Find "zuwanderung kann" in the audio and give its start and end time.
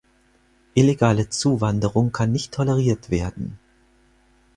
1.29-2.31